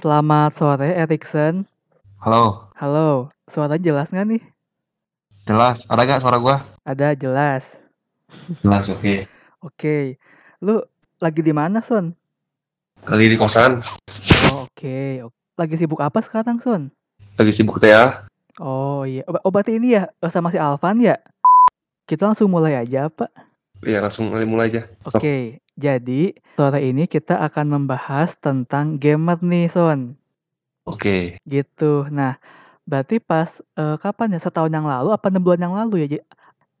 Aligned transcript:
Selamat 0.00 0.56
sore 0.56 0.96
Erikson. 0.96 1.68
Halo, 2.20 2.72
Halo, 2.76 3.28
suara 3.44 3.76
jelas 3.76 4.08
nggak 4.08 4.26
nih? 4.26 4.42
jelas. 5.44 5.84
Ada 5.88 6.02
gak 6.06 6.20
suara 6.24 6.38
gua? 6.40 6.56
Ada 6.84 7.12
jelas. 7.12 7.64
Jelas, 8.62 8.88
oke. 8.88 9.28
Oke, 9.60 10.16
lu 10.62 10.80
lagi 11.18 11.40
di 11.42 11.52
mana 11.52 11.84
Son? 11.84 12.16
Kali 13.00 13.28
di 13.28 13.36
kosan, 13.36 13.80
Oh, 14.48 14.64
oke. 14.64 14.96
Ok- 15.28 15.38
Lagi 15.60 15.76
sibuk 15.76 16.00
apa 16.00 16.24
sekarang 16.24 16.56
Son? 16.56 16.88
lagi 17.36 17.52
sibuk 17.52 17.76
ya. 17.84 18.24
Oh 18.56 19.04
iya, 19.04 19.20
berarti 19.28 19.76
ini 19.76 19.92
ya 19.92 20.08
sama 20.28 20.48
si 20.48 20.56
Alvan 20.56 20.96
ya? 20.96 21.20
Kita 22.08 22.24
langsung 22.24 22.48
mulai 22.48 22.76
aja 22.76 23.12
Pak. 23.12 23.28
Ya 23.80 24.04
langsung 24.04 24.28
mulai, 24.28 24.68
aja. 24.68 24.84
Oke, 25.08 25.64
jadi 25.72 26.36
sore 26.60 26.80
ini 26.84 27.08
kita 27.08 27.40
akan 27.40 27.80
membahas 27.80 28.36
tentang 28.36 29.00
gamer 29.00 29.40
nih 29.40 29.72
Son. 29.72 30.20
Oke, 30.84 31.40
Gitu. 31.48 32.04
Nah, 32.12 32.36
berarti 32.84 33.16
pas 33.16 33.48
eh, 33.80 33.96
kapan 33.96 34.36
ya? 34.36 34.40
Setahun 34.40 34.72
yang 34.72 34.84
lalu 34.84 35.16
apa 35.16 35.32
enam 35.32 35.40
bulan 35.40 35.64
yang 35.64 35.74
lalu 35.76 36.04
ya? 36.04 36.20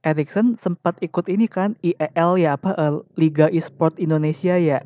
Erikson 0.00 0.56
sempat 0.56 0.96
ikut 1.04 1.28
ini 1.28 1.44
kan 1.44 1.76
IEL 1.84 2.40
ya 2.40 2.56
apa 2.56 2.72
eh, 2.76 2.94
Liga 3.16 3.48
Esport 3.52 3.96
Indonesia 3.96 4.56
ya? 4.56 4.80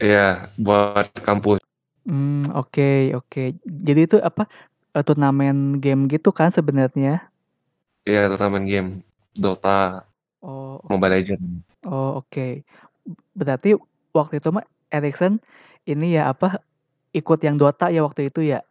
ya 0.00 0.48
buat 0.56 1.10
kampus. 1.24 1.60
Hmm, 2.08 2.48
oke, 2.56 3.12
oke. 3.16 3.56
Jadi 3.64 4.00
itu 4.08 4.16
apa 4.24 4.48
eh, 4.96 5.04
turnamen 5.04 5.80
game 5.80 6.08
gitu 6.08 6.32
kan 6.32 6.48
sebenarnya? 6.48 7.28
Ya 8.08 8.28
turnamen 8.32 8.64
game 8.64 8.88
Dota, 9.36 10.07
Oh, 10.38 10.78
Mobile 10.86 11.18
Legends. 11.18 11.66
oh 11.82 12.22
oke. 12.22 12.62
Berarti 13.34 13.74
waktu 14.14 14.38
itu 14.38 14.48
mah 14.54 14.64
Erikson 14.88 15.42
ini 15.84 16.14
ya 16.14 16.30
apa 16.30 16.62
ikut 17.10 17.42
yang 17.42 17.58
Dota 17.58 17.90
ya 17.90 18.06
waktu 18.06 18.30
itu 18.30 18.44
ya? 18.44 18.62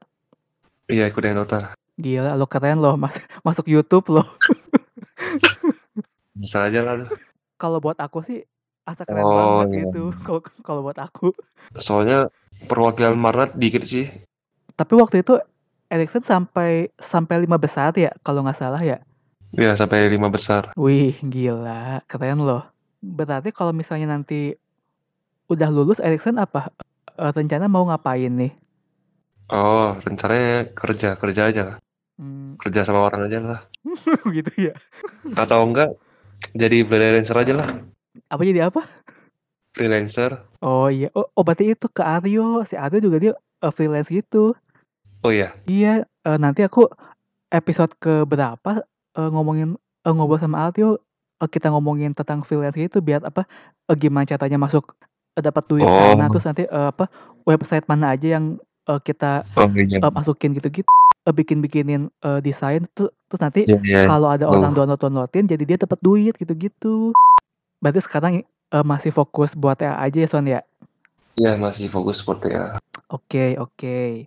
Iya 0.87 1.11
ikut 1.11 1.19
yang 1.19 1.43
Dota. 1.43 1.75
Gila, 1.97 2.37
lo 2.37 2.45
keren 2.45 2.79
loh 2.79 2.95
mas 2.95 3.17
masuk 3.43 3.67
YouTube 3.67 4.13
loh. 4.13 4.27
Bisa 6.37 6.69
aja 6.69 6.85
lah. 6.85 7.09
Kalau 7.57 7.81
buat 7.81 7.97
aku 7.97 8.21
sih 8.21 8.45
asa 8.85 9.03
keren 9.03 9.25
Oh, 9.25 9.65
banget 9.65 9.67
iya. 9.73 9.79
gitu. 9.89 10.03
Kalau 10.25 10.41
kalau 10.63 10.81
buat 10.85 10.97
aku. 11.01 11.33
Soalnya 11.75 12.29
perwakilan 12.69 13.17
Marnat 13.17 13.57
dikit 13.57 13.83
sih. 13.83 14.07
Tapi 14.77 14.93
waktu 14.95 15.25
itu 15.25 15.41
Erikson 15.89 16.21
sampai 16.21 16.93
sampai 17.01 17.41
lima 17.41 17.57
besar 17.57 17.91
ya 17.97 18.13
kalau 18.21 18.45
nggak 18.45 18.59
salah 18.59 18.79
ya. 18.79 19.01
Ya 19.55 19.71
sampai 19.79 20.11
lima 20.11 20.27
besar. 20.27 20.75
Wih, 20.75 21.15
gila, 21.23 22.03
keren 22.03 22.43
loh. 22.43 22.67
Berarti 22.99 23.55
kalau 23.55 23.71
misalnya 23.71 24.11
nanti 24.11 24.51
udah 25.47 25.69
lulus 25.71 26.03
Erikson 26.03 26.35
apa 26.35 26.75
eh, 27.15 27.31
rencana 27.31 27.71
mau 27.71 27.87
ngapain 27.87 28.27
nih? 28.27 28.51
Oh, 29.47 29.95
rencananya 30.03 30.67
kerja, 30.75 31.15
kerja 31.15 31.41
aja 31.47 31.61
lah. 31.63 31.77
Hmm, 32.19 32.59
Kerja 32.59 32.83
sama 32.83 33.07
orang 33.07 33.31
aja 33.31 33.39
lah. 33.39 33.61
gitu 34.35 34.51
ya. 34.71 34.73
Atau 35.39 35.63
enggak 35.63 35.95
jadi 36.51 36.83
freelancer 36.83 37.37
aja 37.39 37.53
lah. 37.55 37.69
Apa 38.27 38.41
jadi 38.43 38.67
apa? 38.67 38.83
Freelancer. 39.71 40.43
Oh 40.59 40.91
iya, 40.91 41.07
oh, 41.15 41.31
oh 41.31 41.43
berarti 41.47 41.71
itu 41.71 41.87
ke 41.87 42.03
Aryo. 42.03 42.67
Si 42.67 42.75
Aryo 42.75 42.99
juga 42.99 43.17
dia 43.23 43.33
eh, 43.37 43.71
freelance 43.71 44.11
gitu. 44.11 44.51
Oh 45.23 45.31
iya, 45.31 45.55
Iya, 45.71 46.03
eh, 46.03 46.37
nanti 46.37 46.67
aku 46.67 46.91
episode 47.47 47.95
ke 47.95 48.27
berapa 48.27 48.83
eh, 49.17 49.29
ngomongin 49.29 49.75
eh, 50.05 50.13
ngobrol 50.13 50.37
sama 50.37 50.69
Aryo 50.69 51.01
eh, 51.37 51.49
kita 51.49 51.67
ngomongin 51.69 52.13
tentang 52.13 52.41
freelance 52.41 52.77
gitu 52.77 53.01
biar 53.01 53.21
apa 53.21 53.43
eh, 53.83 53.95
gimana 53.95 54.23
caranya 54.23 54.57
masuk 54.57 54.93
eh, 55.33 55.41
dapat 55.41 55.63
duit 55.65 55.83
Oh. 55.83 55.93
sana 56.13 56.29
terus 56.29 56.45
nanti 56.45 56.63
eh, 56.63 56.87
apa 56.87 57.09
website 57.43 57.85
mana 57.85 58.13
aja 58.13 58.37
yang 58.37 58.55
eh, 58.85 58.99
kita 58.99 59.43
oh 59.55 59.67
eh, 59.67 60.11
masukin 60.13 60.53
gitu-gitu 60.53 60.87
eh, 61.25 61.33
bikin-bikinin 61.33 62.07
eh, 62.07 62.39
desain 62.39 62.85
tuh 62.93 63.09
terus 63.27 63.41
nanti 63.41 63.61
Iya, 63.65 63.77
iya. 63.83 64.01
kalau 64.05 64.29
ada 64.29 64.45
Oh. 64.45 64.55
orang 64.55 64.71
download 64.71 64.97
downloadin 64.97 65.45
jadi 65.45 65.63
dia 65.65 65.77
dapat 65.77 65.99
duit 65.99 66.33
gitu-gitu. 66.33 67.11
Berarti 67.77 67.99
sekarang 67.99 68.33
eh, 68.41 68.85
masih 68.85 69.11
fokus 69.11 69.51
buat 69.51 69.77
TA 69.77 69.97
aja 69.97 70.17
ya 70.17 70.27
Son 70.27 70.45
ya? 70.45 70.61
Iya, 71.35 71.53
masih 71.53 71.85
fokus 71.85 72.17
seperti 72.17 72.49
ya. 72.49 72.79
Oke, 73.07 73.53
oke. 73.55 74.25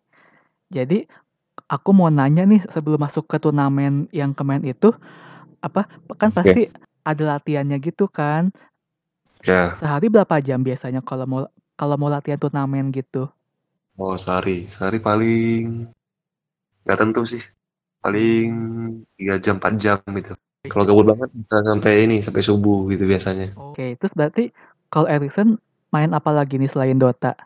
Jadi 0.70 1.10
aku 1.70 1.94
mau 1.94 2.10
nanya 2.10 2.42
nih 2.42 2.66
sebelum 2.66 2.98
masuk 2.98 3.30
ke 3.30 3.38
turnamen 3.38 4.10
yang 4.10 4.34
kemarin 4.34 4.66
itu 4.66 4.90
apa 5.62 5.86
kan 6.18 6.34
pasti 6.34 6.66
ada 7.06 7.38
latihannya 7.38 7.78
gitu 7.78 8.10
kan. 8.10 8.50
Ya, 9.46 9.72
Sehari 9.78 10.12
berapa 10.12 10.42
jam 10.42 10.60
biasanya 10.60 11.00
kalau 11.00 11.24
mau 11.24 11.40
kalau 11.78 11.96
mau 11.96 12.10
latihan 12.12 12.36
turnamen 12.36 12.90
gitu? 12.90 13.30
oh 13.96 14.16
sehari. 14.18 14.66
Sehari 14.68 14.98
paling 14.98 15.88
nggak 16.84 16.98
tentu 16.98 17.22
sih. 17.24 17.40
Paling 18.00 18.48
3 19.20 19.36
jam, 19.44 19.60
4 19.60 19.74
jam 19.76 19.98
gitu. 20.16 20.32
Kalau 20.68 20.84
gabut 20.88 21.12
banget 21.12 21.28
bisa 21.36 21.60
sampai 21.64 22.08
ini, 22.08 22.24
sampai 22.24 22.40
subuh 22.44 22.88
gitu 22.88 23.04
biasanya. 23.04 23.52
Oke, 23.56 23.96
terus 24.00 24.12
berarti 24.16 24.52
kalau 24.88 25.08
Erikson 25.08 25.60
main 25.92 26.12
apa 26.16 26.32
lagi 26.32 26.56
nih 26.56 26.68
selain 26.68 26.96
Dota? 26.96 27.36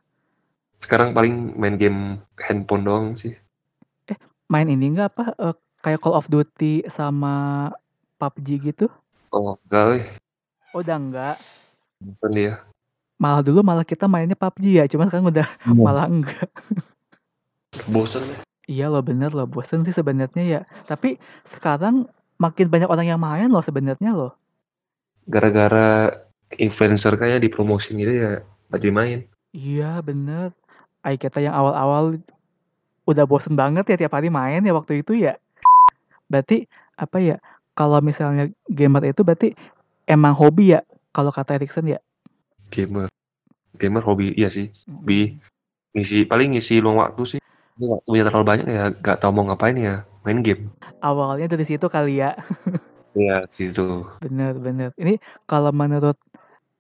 Sekarang 0.79 1.11
paling 1.15 1.59
main 1.59 1.75
game 1.75 2.23
handphone 2.39 2.87
doang 2.87 3.07
sih. 3.19 3.35
Main 4.53 4.69
ini 4.69 4.93
enggak 4.93 5.17
apa 5.17 5.25
eh, 5.41 5.57
kayak 5.81 6.01
Call 6.05 6.17
of 6.17 6.29
Duty 6.29 6.85
sama 6.93 7.69
PUBG 8.21 8.49
gitu? 8.73 8.87
Oh, 9.33 9.57
enggak 9.69 9.85
weh. 9.91 10.05
Oh, 10.77 10.81
udah 10.85 10.97
enggak. 10.97 11.37
Bosan 12.01 12.33
dia. 12.37 12.61
Malah 13.17 13.41
dulu 13.41 13.65
malah 13.65 13.87
kita 13.87 14.05
mainnya 14.05 14.37
PUBG 14.37 14.65
ya, 14.81 14.85
cuman 14.91 15.09
sekarang 15.09 15.33
udah 15.33 15.49
malah 15.85 16.07
enggak. 16.09 16.49
Bosan 17.89 18.25
deh. 18.29 18.41
Iya 18.65 18.89
loh 18.89 19.05
bener 19.05 19.29
loh, 19.37 19.45
bosen 19.45 19.85
sih 19.85 19.93
sebenarnya 19.93 20.45
ya. 20.45 20.61
Tapi 20.89 21.21
sekarang 21.53 22.09
makin 22.41 22.73
banyak 22.73 22.89
orang 22.89 23.07
yang 23.13 23.21
main 23.21 23.53
loh 23.53 23.61
sebenarnya 23.61 24.17
loh. 24.17 24.33
Gara-gara 25.29 26.09
influencer 26.57 27.13
kayak 27.21 27.45
dipromosin 27.45 28.01
gitu 28.01 28.13
ya, 28.13 28.33
jadi 28.73 28.89
main. 28.89 29.19
Iya 29.53 30.01
bener. 30.01 30.57
Ay 31.05 31.21
kita 31.21 31.45
yang 31.45 31.53
awal-awal 31.53 32.17
udah 33.05 33.25
bosen 33.29 33.55
banget 33.57 33.85
ya 33.89 33.97
tiap 34.07 34.17
hari 34.17 34.33
main 34.33 34.65
ya 34.65 34.73
waktu 34.73 35.05
itu 35.05 35.17
ya. 35.17 35.37
Berarti 36.29 36.65
apa 36.97 37.21
ya? 37.21 37.37
Kalau 37.75 37.99
misalnya 38.01 38.49
gamer 38.71 39.11
itu 39.11 39.27
berarti 39.27 39.53
emang 40.07 40.33
hobi 40.37 40.79
ya 40.79 40.81
kalau 41.11 41.35
kata 41.35 41.59
Erikson 41.59 41.91
ya. 41.91 42.01
Gamer. 42.71 43.11
Gamer 43.75 44.03
hobi, 44.03 44.35
iya 44.39 44.49
sih. 44.51 44.71
Hobi. 44.87 45.39
Ngisi, 45.95 46.27
paling 46.27 46.55
ngisi 46.55 46.79
luang 46.83 47.03
waktu 47.03 47.37
sih. 47.37 47.41
Ini 47.75 47.91
waktunya 47.91 48.23
terlalu 48.23 48.47
banyak 48.47 48.67
ya, 48.71 48.85
gak 49.03 49.19
tau 49.19 49.35
mau 49.35 49.47
ngapain 49.47 49.75
ya. 49.75 50.07
Main 50.23 50.47
game. 50.47 50.71
Awalnya 51.03 51.51
dari 51.51 51.67
situ 51.67 51.87
kali 51.91 52.23
ya. 52.23 52.39
Iya, 53.15 53.47
situ. 53.47 54.03
Bener 54.19 54.59
bener. 54.59 54.91
Ini 54.99 55.23
kalau 55.47 55.71
menurut 55.71 56.19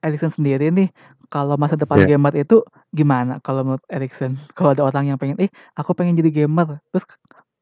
Erikson 0.03 0.35
sendiri 0.35 0.71
nih, 0.75 0.91
kalau 1.29 1.55
masa 1.57 1.75
depan 1.75 2.03
Iya. 2.03 2.17
gamer 2.17 2.35
itu 2.37 2.63
gimana? 2.91 3.39
Kalau 3.41 3.65
menurut 3.65 3.85
Erikson, 3.89 4.37
kalau 4.53 4.73
ada 4.73 4.83
orang 4.85 5.13
yang 5.13 5.19
pengen, 5.19 5.37
eh 5.41 5.51
aku 5.75 5.93
pengen 5.93 6.17
jadi 6.17 6.45
gamer, 6.45 6.81
terus 6.93 7.05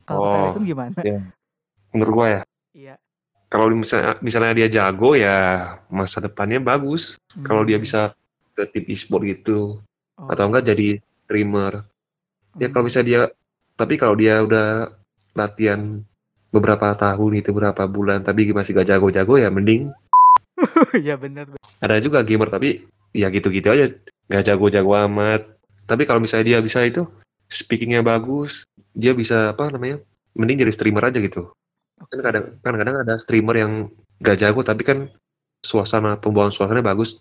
kalau 0.05 0.27
Oh, 0.27 0.35
Erikson 0.35 0.65
gimana? 0.65 0.99
Menurut 1.93 2.13
gua 2.13 2.27
ya, 2.29 2.41
Iya. 2.73 2.95
kalau 3.47 3.69
misalnya, 3.73 4.17
misalnya 4.21 4.53
dia 4.57 4.69
jago 4.69 5.13
ya 5.13 5.37
masa 5.89 6.21
depannya 6.21 6.59
bagus. 6.59 7.21
Kalau 7.45 7.63
dia 7.63 7.77
Hmm, 7.77 7.85
bisa 7.85 8.01
ke 8.53 8.65
tim 8.69 8.85
e-sport 8.89 9.23
gitu. 9.29 9.81
oh, 10.17 10.29
Atau 10.29 10.49
enggak 10.49 10.73
jadi 10.73 11.01
streamer. 11.25 11.85
Ya 12.61 12.69
kalau 12.69 12.85
hmm. 12.85 12.91
bisa 12.93 13.01
dia, 13.01 13.29
tapi 13.77 13.97
kalau 13.97 14.17
dia 14.17 14.41
udah 14.45 14.93
latihan 15.33 16.05
beberapa 16.53 16.93
tahun 16.93 17.41
itu 17.41 17.49
beberapa 17.57 17.89
bulan 17.89 18.21
tapi 18.21 18.53
masih 18.53 18.77
gak 18.77 18.93
jago-jago 18.93 19.41
ya 19.41 19.49
mending 19.49 19.89
bener. 20.93 21.49
bener. 21.49 21.61
ada 21.81 21.97
juga 21.99 22.21
gamer 22.21 22.53
tapi 22.53 22.85
ya 23.17 23.29
gitu-gitu 23.29 23.69
aja. 23.73 23.93
Gak 24.29 24.49
jago-jago 24.49 24.93
amat. 25.09 25.45
Tapi 25.85 26.09
kalau 26.09 26.21
misalnya 26.25 26.57
dia 26.57 26.59
bisa 26.65 26.81
itu 26.85 27.05
speakingnya 27.53 28.01
bagus 28.01 28.65
dia 28.97 29.13
bisa 29.13 29.53
apa 29.53 29.69
namanya 29.73 30.01
mending 30.33 30.65
jadi 30.65 30.73
streamer 30.73 31.13
aja 31.13 31.21
gitu. 31.21 31.53
Kan 32.01 32.21
kadang 32.21 32.45
kan 32.65 32.75
kadang 32.77 32.97
ada 33.05 33.15
streamer 33.21 33.57
yang 33.61 33.73
gak 34.25 34.41
jago 34.41 34.61
tapi 34.65 34.83
kan 34.85 34.99
suasana 35.65 36.17
pembawaan 36.19 36.53
suasananya 36.53 36.93
bagus. 36.93 37.21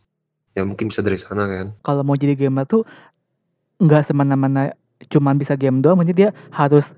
Ya 0.52 0.68
mungkin 0.68 0.92
bisa 0.92 1.00
dari 1.00 1.16
sana 1.16 1.48
kan. 1.48 1.68
Kalau 1.84 2.04
mau 2.04 2.20
jadi 2.20 2.36
gamer 2.36 2.68
tuh 2.68 2.84
nggak 3.80 4.12
semena-mena 4.12 4.76
cuman 5.08 5.40
bisa 5.40 5.56
game 5.58 5.80
doang, 5.82 5.98
maksudnya 5.98 6.18
dia 6.28 6.30
harus 6.54 6.92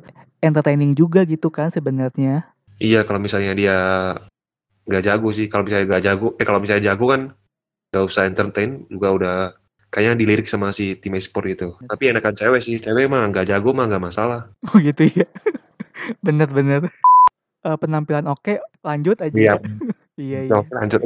entertaining 0.44 0.92
juga 0.98 1.24
gitu 1.24 1.48
kan 1.48 1.72
sebenarnya. 1.72 2.44
iya 2.82 3.06
kalau 3.08 3.22
misalnya 3.22 3.54
dia 3.56 3.78
gak 4.90 5.06
jago 5.06 5.30
sih. 5.30 5.48
Kalau 5.48 5.64
misalnya 5.64 5.86
gak 5.88 6.04
jago 6.04 6.28
eh 6.42 6.46
kalau 6.50 6.60
misalnya 6.60 6.92
jago 6.92 7.06
kan 7.08 7.22
gak 7.94 8.04
usah 8.10 8.26
entertain 8.26 8.90
juga 8.90 9.08
udah 9.14 9.36
kayaknya 9.94 10.18
dilirik 10.18 10.50
sama 10.50 10.74
si 10.74 10.98
tim 10.98 11.14
e-sport 11.14 11.46
gitu 11.54 11.78
tapi 11.86 12.10
enakan 12.10 12.34
cewek 12.34 12.66
sih 12.66 12.82
cewek 12.82 13.06
mah 13.06 13.30
gak 13.30 13.46
jago 13.48 13.70
mah 13.72 13.86
gak 13.86 14.02
masalah 14.02 14.50
Oh 14.74 14.82
gitu 14.82 15.06
ya. 15.06 15.30
Bener-bener. 16.26 16.90
Eh, 17.64 17.78
penampilan 17.80 18.28
oke, 18.28 18.60
lanjut 18.82 19.22
aja. 19.22 19.32
Iya. 19.32 19.54
ya. 19.56 19.62
Iya 20.14 20.40
iya. 20.46 20.62
Lanjut 20.70 21.02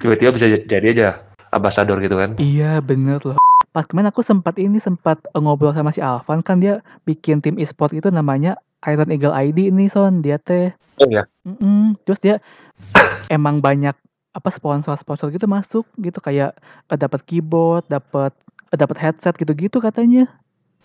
tiba-tiba 0.00 0.30
bisa 0.34 0.46
jadi 0.66 0.86
aja 0.90 1.08
ambasador 1.52 2.00
gitu 2.00 2.16
kan 2.16 2.34
Iya 2.34 2.80
bener 2.80 3.20
loh. 3.22 3.38
pas 3.70 3.86
kemarin 3.86 4.10
aku 4.10 4.26
sempat 4.26 4.58
ini 4.58 4.82
sempat 4.82 5.22
eh, 5.22 5.38
ngobrol 5.38 5.70
sama 5.70 5.94
si 5.94 6.02
Alvan 6.02 6.42
kan 6.42 6.58
dia 6.58 6.82
bikin 7.06 7.38
tim 7.38 7.54
e-sport 7.62 7.94
itu 7.94 8.10
namanya 8.10 8.58
Iron 8.90 9.12
Eagle 9.14 9.30
ID 9.30 9.70
ini 9.70 9.86
son 9.86 10.18
dia 10.18 10.42
teh. 10.42 10.74
Oh 10.98 11.06
ya. 11.06 11.22
Mm-mm. 11.46 11.94
Terus 12.02 12.18
dia 12.18 12.36
emang 13.30 13.62
banyak 13.62 13.94
apa 14.30 14.48
sponsor-sponsor 14.48 15.34
gitu 15.34 15.50
masuk 15.50 15.84
gitu 15.98 16.18
kayak 16.22 16.54
eh, 16.86 16.98
dapat 16.98 17.20
keyboard, 17.26 17.86
dapat 17.90 18.30
eh, 18.70 18.78
dapat 18.78 18.96
headset 18.98 19.34
gitu-gitu 19.34 19.82
katanya. 19.82 20.30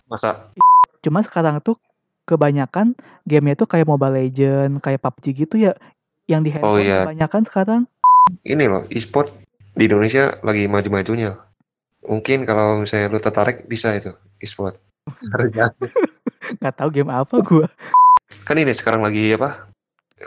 Masa? 0.06 0.50
Cuma 1.02 1.22
sekarang 1.22 1.62
tuh 1.62 1.78
kebanyakan 2.26 2.98
gamenya 3.22 3.54
tuh 3.54 3.70
kayak 3.70 3.86
Mobile 3.86 4.18
Legend, 4.18 4.82
kayak 4.82 4.98
PUBG 4.98 5.46
gitu 5.46 5.56
ya 5.62 5.78
yang 6.26 6.42
di 6.42 6.50
Oh, 6.58 6.74
handphone 6.74 6.82
iya. 6.82 7.06
kebanyakan 7.06 7.42
sekarang. 7.46 7.82
Ini 8.42 8.66
loh, 8.66 8.82
e-sport 8.90 9.30
di 9.78 9.86
Indonesia 9.86 10.34
lagi 10.42 10.66
maju-majunya. 10.66 11.38
Mungkin 12.06 12.42
kalau 12.46 12.82
misalnya 12.82 13.10
lu 13.14 13.18
tertarik 13.22 13.66
bisa 13.70 13.94
itu 13.94 14.10
e-sport. 14.42 14.78
nggak 16.58 16.74
tahu 16.74 16.88
game 16.90 17.10
apa 17.10 17.36
gua. 17.42 17.66
kan 18.46 18.58
ini 18.58 18.74
sekarang 18.74 19.02
lagi 19.02 19.34
apa? 19.34 19.66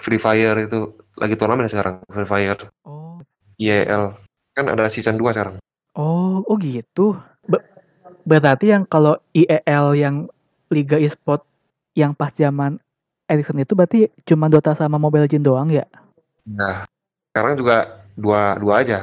Free 0.04 0.20
Fire 0.22 0.56
itu 0.60 0.96
lagi 1.18 1.36
turnamen 1.36 1.68
sekarang 1.68 2.04
Free 2.08 2.28
Fire 2.28 2.70
Oh, 2.86 3.09
IEL 3.60 4.16
kan 4.56 4.66
ada 4.72 4.88
season 4.88 5.20
2 5.20 5.36
sekarang. 5.36 5.56
oh, 6.00 6.42
oh 6.48 6.58
gitu. 6.58 7.20
Be- 7.46 7.68
berarti 8.24 8.72
yang 8.72 8.88
kalau 8.88 9.20
IEL 9.36 9.94
yang 10.00 10.16
Liga 10.70 11.02
e-sport 11.02 11.44
yang 11.98 12.14
pas 12.14 12.30
zaman 12.32 12.78
Ericsson 13.26 13.62
itu 13.62 13.74
berarti 13.74 14.10
cuma 14.26 14.50
Dota 14.50 14.74
sama 14.74 14.98
Mobile 14.98 15.26
Legends 15.26 15.46
doang 15.46 15.70
ya? 15.70 15.86
Nah, 16.46 16.86
sekarang 17.30 17.58
juga 17.58 18.06
dua 18.18 18.58
dua 18.58 18.82
aja. 18.82 19.00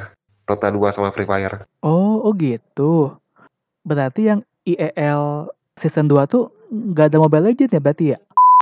Dota 0.46 0.70
2 0.70 0.94
sama 0.94 1.10
Free 1.10 1.26
Fire. 1.26 1.66
Oh, 1.82 2.22
oh 2.22 2.30
gitu. 2.38 3.18
Berarti 3.82 4.30
yang 4.30 4.40
IEL 4.62 5.50
season 5.74 6.06
2 6.06 6.22
tuh 6.30 6.54
nggak 6.70 7.10
ada 7.10 7.18
Mobile 7.18 7.50
Legends 7.50 7.74
ya 7.74 7.82
berarti 7.82 8.14
ya? 8.14 8.18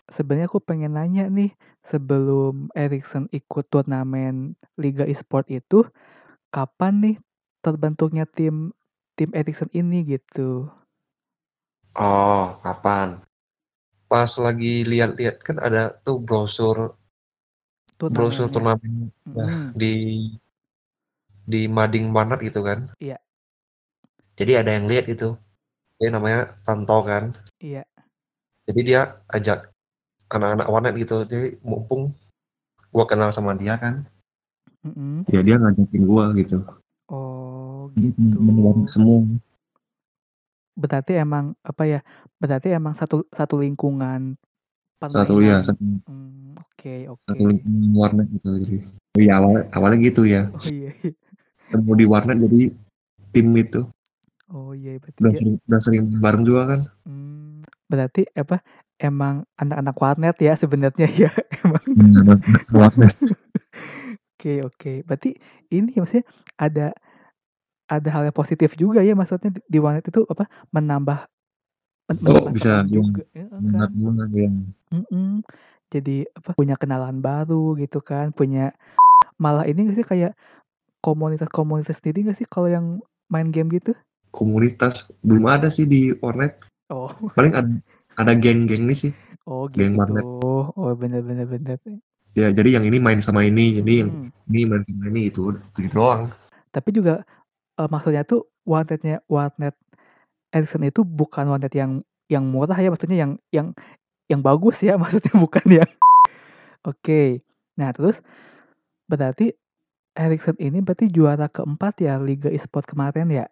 Sebenarnya 0.09 0.49
aku 0.49 0.65
pengen 0.65 0.97
nanya 0.97 1.29
nih, 1.29 1.53
sebelum 1.89 2.73
Ericsson 2.73 3.29
ikut 3.33 3.69
turnamen 3.69 4.57
Liga 4.81 5.05
e-sport 5.05 5.49
itu, 5.53 5.85
kapan 6.51 6.95
nih 7.01 7.17
terbentuknya 7.61 8.25
tim 8.29 8.73
tim 9.15 9.31
Ericsson 9.33 9.71
ini 9.73 10.05
gitu? 10.17 10.69
Oh, 11.95 12.59
kapan? 12.65 13.23
Pas 14.11 14.31
lagi 14.39 14.83
lihat-lihat 14.87 15.43
kan 15.43 15.57
ada 15.63 15.95
tuh 16.03 16.19
brosur 16.21 16.95
brosur 17.95 18.51
Turnamennya. 18.51 18.53
turnamen 18.53 18.93
nah, 19.33 19.49
Mm-mm. 19.49 19.71
di 19.79 19.95
di 21.45 21.71
Mading 21.71 22.11
Manat 22.11 22.43
gitu 22.43 22.61
kan. 22.65 22.91
Iya. 22.99 23.21
Jadi 24.35 24.53
ada 24.59 24.71
yang 24.75 24.91
lihat 24.91 25.07
itu. 25.07 25.39
Dia 26.01 26.11
namanya 26.11 26.59
Tanto 26.67 26.99
kan. 27.07 27.39
Iya. 27.63 27.87
Jadi 28.67 28.81
dia 28.83 29.23
ajak 29.31 29.74
anak-anak 30.31 30.67
warnet 30.71 30.95
gitu. 31.01 31.25
Jadi 31.29 31.59
mumpung 31.61 32.13
gua 32.95 33.05
kenal 33.09 33.31
sama 33.35 33.57
dia 33.59 33.77
kan. 33.77 34.07
Mm-mm. 34.85 35.25
Ya 35.33 35.41
dia 35.41 35.57
ngajakin 35.57 36.03
gua 36.05 36.33
gitu. 36.37 36.61
Oh 37.09 37.89
Jadi 37.97 38.13
gitu. 38.17 38.39
warnet 38.41 38.89
semua. 38.89 39.25
Berarti 40.75 41.13
emang 41.17 41.55
apa 41.63 41.83
ya? 41.87 42.01
Berarti 42.39 42.75
emang 42.75 42.97
satu 42.99 43.25
satu 43.31 43.61
lingkungan 43.61 44.37
Satu 45.05 45.37
ya, 45.45 45.61
satu, 45.61 45.85
Hmm, 46.09 46.57
Oke 46.57 47.05
oke. 47.13 47.29
satu 47.29 47.43
lingkungan 47.45 47.93
warnet 47.93 48.27
gitu. 48.33 48.49
Jadi 48.57 48.77
ya 49.21 49.37
awalnya, 49.37 49.69
awalnya 49.77 49.99
gitu 50.01 50.25
ya. 50.25 50.49
Oh 50.49 50.65
iya. 50.65 50.97
iya. 50.97 51.13
Ketemu 51.69 51.93
di 51.93 52.05
warnet 52.09 52.39
jadi 52.41 52.61
tim 53.33 53.47
itu. 53.53 53.85
Oh 54.49 54.73
iya 54.73 54.97
berarti 54.97 55.19
Udah 55.21 55.33
dia 55.33 55.39
sering, 55.41 55.57
udah 55.69 55.81
sering 55.81 56.03
bareng 56.21 56.43
juga 56.47 56.63
kan. 56.73 56.81
Hmm, 57.05 57.65
berarti 57.89 58.25
apa? 58.33 58.65
Emang 59.05 59.45
anak-anak 59.61 59.97
warnet 60.01 60.37
ya 60.41 60.57
sebenarnya 60.57 61.05
ya 61.05 61.31
emang. 61.61 61.85
warnet. 62.73 63.13
Oke 64.33 64.65
oke. 64.65 64.93
Berarti 65.05 65.37
ini 65.69 65.93
maksudnya 65.93 66.25
ada 66.57 66.97
ada 67.85 68.09
hal 68.09 68.25
yang 68.25 68.37
positif 68.37 68.73
juga 68.81 69.05
ya 69.05 69.13
maksudnya 69.13 69.53
di, 69.53 69.77
warnet 69.77 70.09
itu 70.09 70.25
apa? 70.25 70.49
Menambah 70.73 71.29
men- 72.09 72.25
Oh 72.33 72.49
bisa 72.49 72.81
ya, 72.81 72.89
juga 72.89 73.29
ya 73.37 73.45
benar 73.53 73.93
kan? 73.93 74.01
benar 74.01 74.29
ya. 74.33 74.49
Mm-mm. 74.89 75.45
Jadi 75.93 76.25
apa? 76.33 76.57
Punya 76.57 76.81
kenalan 76.81 77.21
baru 77.21 77.77
gitu 77.77 78.01
kan? 78.01 78.33
Punya 78.33 78.73
malah 79.37 79.69
ini 79.69 79.85
nggak 79.85 79.97
sih 80.01 80.07
kayak 80.09 80.33
komunitas-komunitas 81.05 82.01
sendiri 82.01 82.25
nggak 82.25 82.41
sih 82.41 82.49
kalau 82.49 82.73
yang 82.73 83.05
main 83.29 83.53
game 83.53 83.69
gitu? 83.69 83.93
Komunitas 84.33 85.13
belum 85.21 85.45
ada 85.45 85.69
sih 85.69 85.85
di 85.85 86.17
warnet. 86.25 86.57
Oh 86.89 87.13
Paling 87.37 87.53
ada 87.53 87.69
ada 88.19 88.33
geng-geng 88.35 88.85
nih 88.87 88.99
sih. 89.09 89.13
oh 89.47 89.69
Geng 89.71 89.95
gitu. 89.95 90.01
warnet. 90.01 90.25
Oh 90.25 90.93
bener-bener 90.95 91.47
bener. 91.47 91.79
Ya 92.35 92.51
jadi 92.51 92.79
yang 92.81 92.85
ini 92.89 92.99
main 92.99 93.23
sama 93.23 93.47
ini, 93.47 93.75
jadi 93.79 94.07
yang 94.07 94.11
Hmm. 94.11 94.31
ini 94.51 94.61
main 94.67 94.83
sama 94.83 95.07
ini 95.11 95.31
itu 95.31 95.55
gitu 95.79 95.89
doang. 95.95 96.31
Tapi 96.75 96.91
juga 96.91 97.23
eh, 97.79 97.89
maksudnya 97.91 98.23
tuh 98.27 98.47
warnetnya 98.67 99.23
warnet 99.31 99.75
Ericsson 100.55 100.87
itu 100.87 101.03
bukan 101.03 101.51
warnet 101.51 101.75
yang 101.75 102.03
yang 102.31 102.47
murah 102.49 102.79
ya 102.79 102.89
maksudnya 102.89 103.19
yang 103.21 103.33
yang 103.53 103.69
yang 104.31 104.41
bagus 104.41 104.81
ya 104.81 104.97
maksudnya 105.03 105.35
bukan 105.37 105.67
yang 105.83 105.91
Oke. 106.85 107.41
Nah, 107.81 107.91
terus 107.97 108.21
berarti 109.09 109.57
Ericsson 110.15 110.55
ini 110.61 110.79
berarti 110.85 111.11
juara 111.11 111.49
keempat 111.51 112.05
ya 112.05 112.21
Liga 112.21 112.53
Esport 112.53 112.87
kemarin 112.87 113.33
ya? 113.33 113.45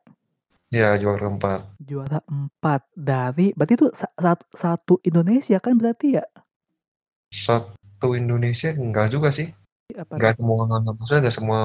Ya 0.72 0.96
juara 0.96 1.20
keempat. 1.20 1.60
Juara 1.84 2.24
empat 2.32 2.88
dari 2.96 3.52
berarti 3.52 3.76
itu 3.76 3.92
sa- 3.92 4.08
satu, 4.16 4.44
satu 4.56 4.94
Indonesia 5.04 5.60
kan 5.60 5.76
berarti 5.76 6.16
ya? 6.16 6.24
Satu 7.28 8.16
Indonesia 8.16 8.72
enggak 8.72 9.12
juga 9.12 9.28
sih. 9.28 9.52
Apa? 9.92 10.16
Enggak 10.16 10.40
semua 10.40 10.64
maksudnya 10.96 11.28
enggak 11.28 11.36
semua 11.36 11.58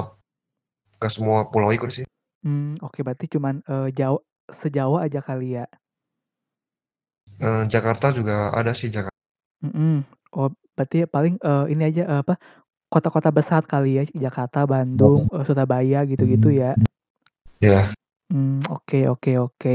enggak 0.99 1.13
semua 1.15 1.37
pulau 1.47 1.71
ikut 1.71 1.87
sih. 1.87 2.05
Hmm, 2.43 2.75
oke 2.83 2.99
berarti 2.99 3.31
cuman 3.31 3.63
eh, 3.63 3.89
Jawa 3.95 4.19
sejawa 4.51 5.07
aja 5.07 5.23
kali 5.23 5.55
ya. 5.55 5.65
Eh, 7.39 7.63
Jakarta 7.71 8.11
juga 8.11 8.51
ada 8.51 8.75
sih 8.75 8.91
Jakarta. 8.91 9.15
Mm-mm. 9.63 10.03
Oh, 10.35 10.51
berarti 10.75 11.07
paling 11.07 11.39
eh, 11.39 11.65
ini 11.71 11.83
aja 11.87 12.03
eh, 12.03 12.19
apa 12.27 12.35
kota-kota 12.91 13.31
besar 13.31 13.63
kali 13.63 13.99
ya 13.99 14.03
Jakarta, 14.11 14.67
Bandung, 14.67 15.23
eh, 15.31 15.43
Surabaya 15.47 16.03
gitu-gitu 16.03 16.51
ya. 16.51 16.75
Ya, 17.63 17.87
Hmm, 18.27 18.59
oke 18.67 19.07
oke 19.07 19.31
oke. 19.39 19.73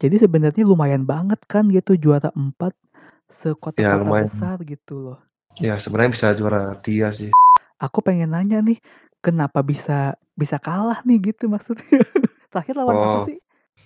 Jadi 0.00 0.16
sebenarnya 0.18 0.64
lumayan 0.66 1.04
banget 1.06 1.38
kan 1.46 1.68
gitu 1.70 1.94
juara 1.94 2.32
4 2.34 2.72
ya 2.72 3.32
sekota-kota 3.32 3.96
lumayan. 4.02 4.28
besar 4.28 4.56
gitu 4.64 4.94
loh. 4.98 5.18
Ya 5.60 5.76
sebenarnya 5.76 6.12
bisa 6.16 6.28
juara 6.32 6.72
tiga 6.80 7.12
sih. 7.12 7.30
Aku 7.76 8.00
pengen 8.00 8.32
nanya 8.32 8.64
nih, 8.64 8.80
kenapa 9.20 9.60
bisa 9.60 10.16
bisa 10.32 10.56
kalah 10.56 11.04
nih 11.04 11.32
gitu 11.32 11.46
maksudnya. 11.52 11.84
Terakhir 12.52 12.74
lawan 12.76 12.96
apa 12.96 13.18
Oh, 13.20 13.24
sih? 13.28 13.38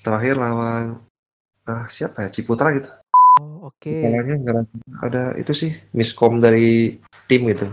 terakhir 0.03 0.35
lawan 0.39 0.85
ah 1.67 1.85
siapa 1.91 2.27
ya 2.27 2.31
Ciputra 2.31 2.71
gitu. 2.71 2.87
Oh, 3.43 3.71
oke. 3.71 3.91
Kalahnya 3.91 4.39
gara 4.43 4.63
ada 5.03 5.23
itu 5.35 5.51
sih 5.53 5.71
miskom 5.91 6.39
dari 6.39 6.95
tim 7.27 7.43
gitu. 7.51 7.67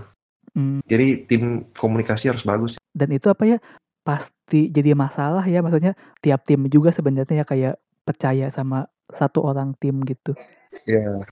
Hmm, 0.57 0.81
Jadi 0.85 1.25
tim 1.29 1.69
komunikasi 1.73 2.29
harus 2.33 2.45
bagus. 2.45 2.77
dan 2.93 3.09
itu 3.09 3.25
apa 3.29 3.45
ya? 3.49 3.57
Pasti 4.03 4.69
jadi 4.69 4.93
masalah 4.93 5.47
ya 5.47 5.63
maksudnya 5.63 5.95
tiap 6.19 6.43
tim 6.43 6.67
juga 6.67 6.91
sebenarnya 6.91 7.43
ya 7.43 7.45
kayak 7.47 7.75
percaya 8.03 8.51
sama 8.51 8.87
satu 9.07 9.43
orang 9.43 9.75
tim 9.79 10.03
gitu. 10.03 10.35
Ya, 10.83 11.23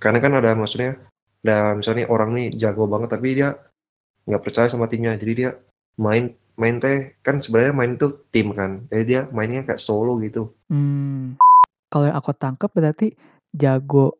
karena 0.00 0.18
kan 0.24 0.32
ada 0.36 0.56
maksudnya 0.56 0.96
ada 1.44 1.76
misalnya 1.76 2.08
orang 2.08 2.32
nih 2.32 2.48
jago 2.56 2.88
banget 2.88 3.12
tapi 3.12 3.36
dia 3.36 3.54
nggak 4.24 4.42
percaya 4.42 4.68
sama 4.72 4.88
timnya. 4.88 5.12
Jadi 5.20 5.32
dia 5.36 5.50
main 6.00 6.32
main 6.56 6.80
teh 6.80 7.20
kan 7.20 7.36
sebenarnya 7.36 7.76
main 7.76 7.92
itu 8.00 8.24
tim 8.32 8.56
kan. 8.56 8.88
Jadi 8.88 9.04
dia 9.04 9.20
mainnya 9.30 9.62
kayak 9.62 9.80
solo 9.80 10.16
gitu. 10.24 10.56
Hmm, 10.72 11.36
kalau 11.92 12.08
yang 12.08 12.16
aku 12.16 12.32
tangkap 12.32 12.72
berarti 12.72 13.12
jago 13.52 14.16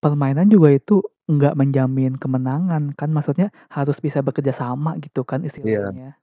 permainan 0.00 0.48
juga 0.48 0.72
itu 0.72 1.04
nggak 1.30 1.54
menjamin 1.54 2.18
kemenangan 2.18 2.90
kan 2.96 3.12
maksudnya 3.14 3.54
harus 3.70 4.00
bisa 4.02 4.18
bekerja 4.24 4.50
sama 4.50 4.98
gitu 4.98 5.22
kan 5.22 5.44
Iya. 5.44 5.52
istilahnya. 5.52 6.18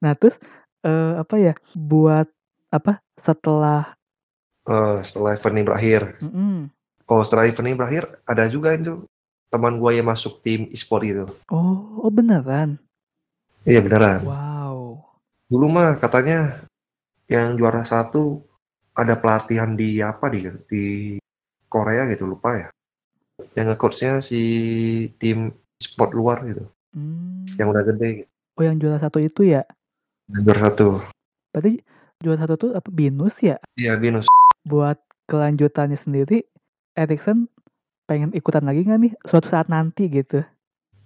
Nah 0.00 0.12
terus 0.16 0.36
eh, 0.82 1.12
apa 1.16 1.34
ya 1.36 1.52
buat 1.72 2.26
apa 2.70 3.00
setelah 3.16 3.92
Eh, 4.60 4.98
setelah 5.02 5.34
event 5.34 5.56
ini 5.56 5.64
berakhir. 5.64 6.02
Mm-mm. 6.20 6.68
Oh, 7.08 7.24
setelah 7.24 7.48
event 7.48 7.64
ini 7.66 7.74
berakhir 7.74 8.04
ada 8.22 8.44
juga 8.46 8.76
itu 8.76 9.02
teman 9.50 9.80
gua 9.80 9.90
yang 9.90 10.06
masuk 10.06 10.44
tim 10.44 10.68
e-sport 10.70 11.02
itu. 11.02 11.24
oh 11.50 11.98
oh 11.98 12.12
beneran 12.12 12.78
Iya 13.66 13.80
beneran. 13.82 14.20
wow 14.22 15.00
Dulu 15.50 15.66
mah 15.66 15.98
katanya 15.98 16.62
yang 17.26 17.58
juara 17.58 17.82
satu 17.82 18.44
ada 18.94 19.18
pelatihan 19.18 19.74
di 19.74 19.98
apa 19.98 20.30
di 20.30 20.46
di 20.70 20.84
Korea 21.66 22.06
gitu 22.12 22.30
lupa 22.30 22.54
ya. 22.54 22.68
Yang 23.56 23.74
nge-coachnya 23.74 24.12
si 24.22 24.42
tim 25.18 25.50
sport 25.80 26.12
luar 26.12 26.44
gitu, 26.46 26.68
Hmm. 26.94 27.48
yang 27.56 27.72
udah 27.72 27.82
gede 27.82 28.08
gitu. 28.22 28.30
oh 28.54 28.62
yang 28.62 28.76
juara 28.76 29.00
satu 29.00 29.18
itu 29.18 29.48
ya 29.48 29.64
Juara 30.30 30.70
satu. 30.70 31.02
berarti 31.50 31.82
Juara 32.22 32.46
satu 32.46 32.54
tuh 32.54 32.70
apa 32.78 32.86
Binus 32.94 33.34
ya? 33.42 33.58
Iya, 33.74 33.98
Binus. 33.98 34.30
Buat 34.62 35.02
kelanjutannya 35.26 35.98
sendiri, 35.98 36.46
Erikson 36.94 37.50
pengen 38.06 38.30
ikutan 38.30 38.62
lagi 38.62 38.86
nggak 38.86 39.00
nih 39.02 39.12
suatu 39.26 39.50
saat 39.50 39.66
nanti 39.66 40.06
gitu? 40.06 40.46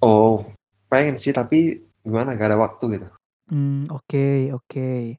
Oh, 0.04 0.44
pengen 0.92 1.16
sih 1.16 1.32
tapi 1.32 1.80
gimana 2.04 2.36
gak 2.36 2.52
ada 2.52 2.60
waktu 2.60 3.00
gitu. 3.00 3.08
Hmm, 3.48 3.88
oke, 3.88 4.52
oke. 4.52 5.16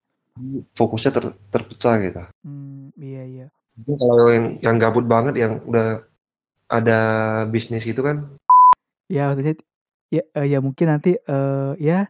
Fokusnya 0.77 1.11
ter, 1.13 1.25
terpecah 1.49 1.95
gitu. 2.05 2.21
Hmm, 2.45 2.93
iya 3.01 3.23
iya. 3.25 3.45
Kalau 3.85 4.29
yang 4.29 4.45
yang 4.61 4.75
gabut 4.77 5.05
banget 5.09 5.41
yang 5.41 5.61
udah 5.65 6.05
ada 6.69 6.99
bisnis 7.49 7.85
gitu 7.85 8.01
kan 8.01 8.25
Ya 9.05 9.29
maksudnya 9.29 9.55
ya 10.09 10.23
eh, 10.33 10.47
ya 10.49 10.59
mungkin 10.63 10.87
nanti 10.89 11.13
eh, 11.13 11.71
ya 11.77 12.09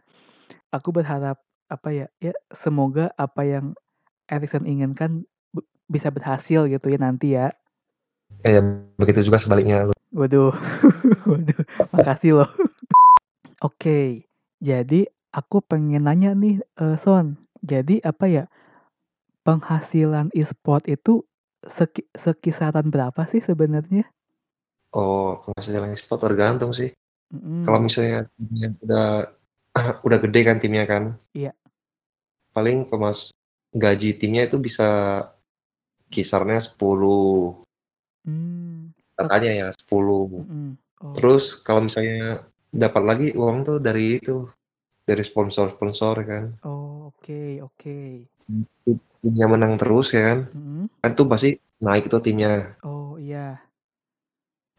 aku 0.72 0.94
berharap 0.96 1.36
apa 1.74 1.88
ya 1.94 2.06
ya 2.22 2.34
semoga 2.54 3.10
apa 3.18 3.42
yang 3.46 3.66
Erikson 4.30 4.64
inginkan 4.66 5.26
bisa 5.90 6.08
berhasil 6.14 6.66
gitu 6.70 6.86
ya 6.94 6.98
nanti 7.00 7.28
ya. 7.38 7.52
ya, 8.44 8.48
ya 8.58 8.60
begitu 9.00 9.20
juga 9.26 9.38
sebaliknya 9.40 9.86
Waduh, 10.18 10.54
waduh, 11.30 11.62
makasih 11.92 12.30
loh. 12.42 12.48
Oke, 13.66 14.24
jadi 14.68 15.00
aku 15.38 15.56
pengen 15.70 16.02
nanya 16.08 16.30
nih, 16.42 16.56
eh, 16.82 16.96
Son. 17.04 17.26
Jadi 17.70 17.94
apa 18.10 18.24
ya 18.36 18.44
penghasilan 19.46 20.28
e-sport 20.40 20.84
itu 20.96 21.14
seki- 21.76 22.08
sekisaran 22.24 22.86
berapa 22.94 23.22
sih 23.32 23.40
sebenarnya? 23.48 24.04
oh 25.00 25.26
penghasilan 25.44 25.92
sport 26.00 26.20
tergantung 26.26 26.70
sih 26.78 26.90
Mm-mm. 27.34 27.66
kalau 27.66 27.78
misalnya 27.86 28.18
udah 28.84 29.06
udah 30.06 30.18
gede 30.20 30.40
kan 30.42 30.56
timnya 30.58 30.84
kan 30.88 31.04
Iya. 31.36 31.52
paling 32.50 32.88
pemas 32.88 33.30
gaji 33.76 34.16
timnya 34.16 34.48
itu 34.48 34.56
bisa 34.56 34.88
kisarnya 36.08 36.62
10 36.62 37.60
Hmm, 38.26 38.90
katanya 39.14 39.52
ya 39.54 39.68
10 39.70 40.42
mm-mm. 40.42 40.74
Oh, 40.96 41.12
terus 41.12 41.60
kalau 41.60 41.84
misalnya 41.86 42.48
dapat 42.72 43.02
lagi 43.04 43.28
uang 43.36 43.68
tuh 43.68 43.78
dari 43.78 44.16
itu 44.18 44.48
dari 45.04 45.22
sponsor-sponsor 45.22 46.14
kan 46.24 46.44
oh, 46.64 47.12
oke, 47.12 47.60
oke. 47.62 47.98
timnya 49.20 49.46
menang 49.46 49.76
terus 49.78 50.10
ya 50.16 50.32
kan 50.34 50.38
Mm-mm. 50.56 50.84
kan 51.04 51.10
tuh 51.14 51.26
pasti 51.28 51.50
naik 51.84 52.08
tuh 52.08 52.24
timnya 52.24 52.74
Oh 52.82 53.20
iya, 53.20 53.60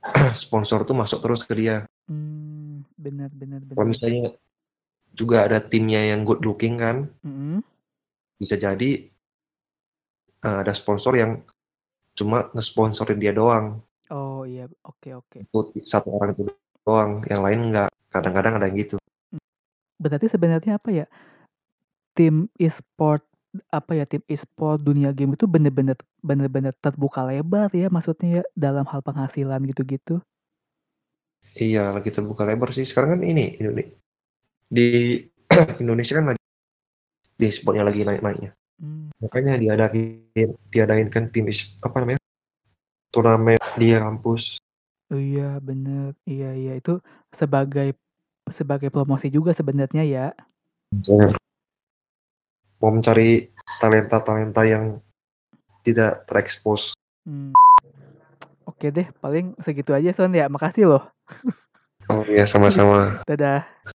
sponsor 0.41 0.83
tuh 0.83 0.97
masuk 0.97 1.21
terus 1.21 1.45
ke 1.45 1.53
dia 1.53 1.85
Hmm, 2.07 2.87
benar, 2.95 3.27
benar, 3.35 3.59
benar. 3.67 3.75
kalau 3.75 3.87
misalnya 3.91 4.31
juga 5.17 5.49
ada 5.49 5.57
timnya 5.57 6.01
yang 6.13 6.21
good 6.23 6.45
looking 6.45 6.77
kan 6.77 7.09
Mm-mm. 7.25 7.65
bisa 8.37 8.53
jadi 8.55 9.09
eh, 10.45 10.57
ada 10.61 10.73
sponsor 10.77 11.17
yang 11.17 11.41
cuma 12.17 12.49
nge-sponsorin 12.53 13.17
dia 13.17 13.33
doang 13.33 13.81
Oh 14.07 14.47
iya, 14.47 14.71
oke, 14.87 15.09
oke. 15.19 15.37
itu 15.43 15.59
satu 15.83 16.15
orang 16.15 16.31
itu 16.31 16.47
doang 16.87 17.25
yang 17.27 17.41
lain 17.43 17.59
enggak 17.73 17.89
kadang-kadang 18.13 18.55
ada 18.55 18.69
yang 18.71 18.77
gitu 18.77 18.95
Berarti 19.97 20.29
sebenarnya 20.29 20.77
apa 20.77 20.89
ya? 20.93 21.05
Tim 22.13 22.45
e-sport 22.61 23.25
apa 23.73 23.97
ya 23.97 24.05
tim 24.05 24.21
e-sport 24.29 24.77
dunia 24.85 25.09
game 25.09 25.33
itu 25.33 25.49
bener-bener 25.49 25.97
bener-bener 26.21 26.73
terbuka 26.77 27.25
lebar 27.25 27.73
ya 27.73 27.89
maksudnya 27.89 28.41
ya 28.41 28.43
dalam 28.53 28.85
hal 28.85 29.01
penghasilan 29.01 29.57
gitu-gitu. 29.65 30.21
iya 31.57 31.89
lagi 31.95 32.09
terbuka 32.13 32.45
lebar 32.45 32.69
sih 32.75 32.85
sekarang 32.85 33.17
kan 33.17 33.21
ini 33.25 33.57
Indone- 33.57 33.89
di 34.67 35.23
Indonesia 35.83 36.19
kan 36.19 36.25
lagi 36.33 36.41
di 37.37 37.47
sportnya 37.53 37.87
lagi 37.87 38.03
naik-naiknya 38.03 38.51
Hmm, 38.77 39.09
makanya 39.17 39.57
diadain 39.57 40.53
diadain 40.69 41.09
kan 41.09 41.33
tim 41.33 41.49
is- 41.49 41.73
apa 41.81 41.97
namanya 41.97 42.21
turnamen 43.09 43.57
di 43.73 43.89
kampus 43.97 44.61
oh 45.09 45.17
iya 45.17 45.57
bener, 45.57 46.13
iya 46.29 46.53
iya 46.53 46.73
itu 46.77 47.01
sebagai 47.33 47.97
sebagai 48.53 48.93
promosi 48.93 49.33
juga 49.33 49.51
sebenarnya 49.51 50.03
ya. 50.05 50.27
Misalnya 50.93 51.35
mau 52.77 52.93
mencari 52.93 53.49
talenta-talenta 53.81 54.61
yang 54.63 55.01
tidak 55.81 56.23
terekspos 56.29 56.93
Hmm. 57.25 57.51
Oke 58.63 58.87
deh, 58.87 59.09
paling 59.19 59.51
segitu 59.59 59.91
aja 59.91 60.13
Son 60.15 60.31
ya. 60.31 60.47
Makasih 60.47 60.87
loh. 60.87 61.03
oh 62.07 62.23
iya 62.29 62.47
sama-sama 62.47 63.19
Dadah. 63.29 63.67